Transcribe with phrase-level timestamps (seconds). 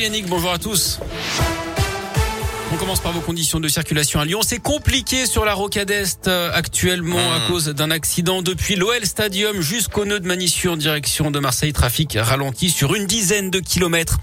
[0.00, 0.98] Yannick, bonjour à tous.
[2.72, 4.40] On commence par vos conditions de circulation à Lyon.
[4.42, 7.48] C'est compliqué sur la rocade Est euh, actuellement à hmm.
[7.48, 11.72] cause d'un accident depuis l'OL Stadium jusqu'au nœud de Manissure en direction de Marseille.
[11.72, 14.18] Trafic ralenti sur une dizaine de kilomètres.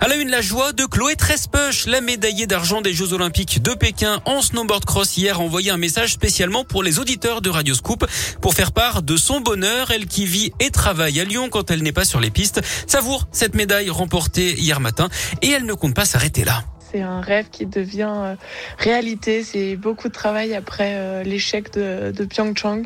[0.00, 3.74] À la une, la joie de Chloé Trespech, la médaillée d'argent des Jeux Olympiques de
[3.74, 7.74] Pékin en snowboard cross hier, a envoyé un message spécialement pour les auditeurs de Radio
[7.74, 8.04] Scoop
[8.40, 9.90] pour faire part de son bonheur.
[9.90, 13.28] Elle qui vit et travaille à Lyon quand elle n'est pas sur les pistes savoure
[13.32, 15.08] cette médaille remportée hier matin
[15.42, 16.64] et elle ne compte pas s'arrêter là
[16.94, 18.36] c'est un rêve qui devient euh,
[18.78, 19.42] réalité.
[19.42, 22.84] C'est beaucoup de travail après euh, l'échec de, Pyeongchang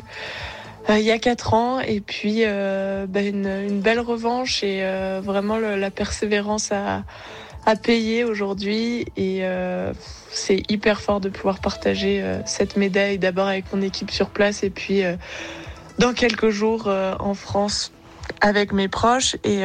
[0.97, 4.83] il y a quatre ans et puis bah, une, belle revanche et
[5.21, 7.03] vraiment la persévérance à,
[7.65, 9.05] à payer aujourd'hui.
[9.15, 9.43] Et
[10.31, 14.69] c'est hyper fort de pouvoir partager cette médaille d'abord avec mon équipe sur place et
[14.69, 15.03] puis
[15.99, 17.91] dans quelques jours en France
[18.41, 19.35] avec mes proches.
[19.43, 19.63] Et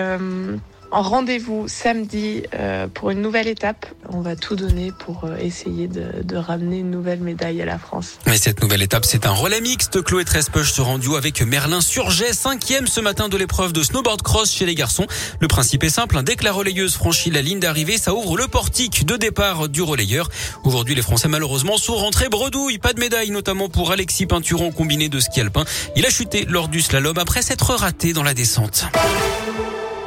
[1.03, 3.87] rendez-vous samedi euh, pour une nouvelle étape.
[4.11, 8.19] On va tout donner pour euh, essayer de, ramener une nouvelle médaille à la France.
[8.27, 10.03] Mais cette nouvelle étape, c'est un relais mixte.
[10.03, 14.23] Chloé Trespech se rend duo avec Merlin Surget, cinquième ce matin de l'épreuve de snowboard
[14.23, 15.07] cross chez les garçons.
[15.41, 16.23] Le principe est simple.
[16.23, 19.83] Dès que la relayeuse franchit la ligne d'arrivée, ça ouvre le portique de départ du
[19.83, 20.29] relayeur.
[20.65, 22.79] Aujourd'hui, les Français, malheureusement, sont rentrés bredouille.
[22.79, 25.65] Pas de médaille, notamment pour Alexis Peinturon combiné de ski alpin.
[25.97, 28.87] Il a chuté lors du slalom après s'être raté dans la descente.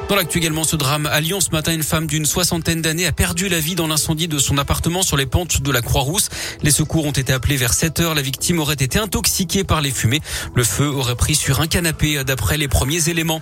[0.10, 3.12] Dans l'actu également, ce drame à Lyon, ce matin, une femme d'une soixantaine d'années a
[3.12, 6.30] perdu la vie dans l'incendie de son appartement sur les pentes de la Croix-Rousse.
[6.64, 8.16] Les secours ont été appelés vers 7 heures.
[8.16, 10.22] La victime aurait été intoxiquée par les fumées.
[10.56, 13.42] Le feu aurait pris sur un canapé d'après les premiers éléments.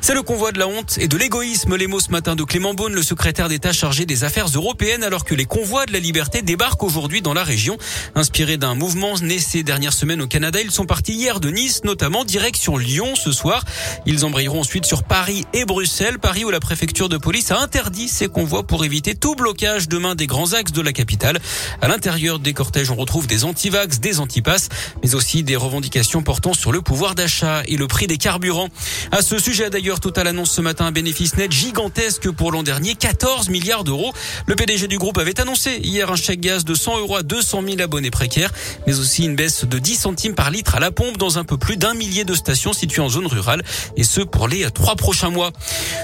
[0.00, 1.74] C'est le convoi de la honte et de l'égoïsme.
[1.74, 5.24] Les mots ce matin de Clément Beaune, le secrétaire d'État chargé des affaires européennes, alors
[5.24, 7.76] que les convois de la liberté débarquent aujourd'hui dans la région.
[8.14, 11.82] Inspirés d'un mouvement né ces dernières semaines au Canada, ils sont partis hier de Nice,
[11.82, 13.64] notamment direction Lyon ce soir.
[14.06, 16.03] Ils embrayeront ensuite sur Paris et Bruxelles.
[16.12, 20.14] Paris où la préfecture de police a interdit ces convois pour éviter tout blocage demain
[20.14, 21.40] des grands axes de la capitale.
[21.80, 24.68] À l'intérieur des cortèges, on retrouve des antivax, des antipasses,
[25.02, 28.68] mais aussi des revendications portant sur le pouvoir d'achat et le prix des carburants.
[29.12, 32.94] À ce sujet, d'ailleurs, Total annonce ce matin un bénéfice net gigantesque pour l'an dernier,
[32.94, 34.12] 14 milliards d'euros.
[34.46, 37.62] Le PDG du groupe avait annoncé hier un chèque gaz de 100 euros à 200
[37.66, 38.52] 000 abonnés précaires,
[38.86, 41.56] mais aussi une baisse de 10 centimes par litre à la pompe dans un peu
[41.56, 43.62] plus d'un millier de stations situées en zone rurale,
[43.96, 45.50] et ce pour les trois prochains mois.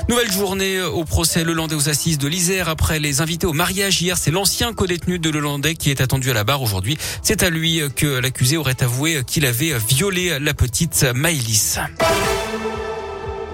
[0.09, 4.19] Nouvelle journée au procès Lelandais aux assises de l'Isère après les invités au mariage hier.
[4.19, 6.99] C'est l'ancien co-détenu de Lelandais qui est attendu à la barre aujourd'hui.
[7.23, 11.79] C'est à lui que l'accusé aurait avoué qu'il avait violé la petite Maëlys.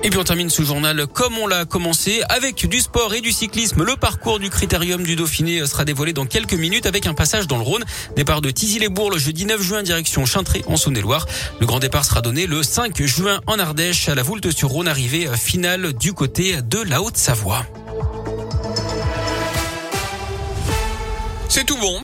[0.07, 3.33] Et puis on termine ce journal comme on l'a commencé avec du sport et du
[3.33, 3.83] cyclisme.
[3.83, 7.57] Le parcours du critérium du Dauphiné sera dévoilé dans quelques minutes avec un passage dans
[7.57, 7.85] le Rhône.
[8.15, 11.27] Départ de Tizy-les-Bourgs le jeudi 9 juin direction Chintré en Saône-et-Loire.
[11.59, 15.93] Le grand départ sera donné le 5 juin en Ardèche à la Voulte-sur-Rhône, arrivée finale
[15.95, 17.67] du côté de la Haute-Savoie.
[21.49, 21.95] C'est tout bon.